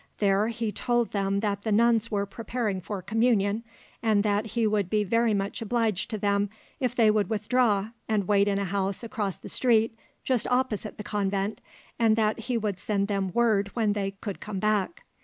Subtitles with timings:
[0.17, 3.63] There he told them that the nuns were preparing for communion,
[4.01, 8.27] and that he would be very much obliged to them if they would withdraw and
[8.27, 11.61] wait in a house across the street, just opposite the convent,
[11.99, 15.03] and that he would send them word when they could come back.